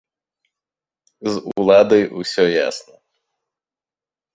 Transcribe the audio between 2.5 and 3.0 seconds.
ясна.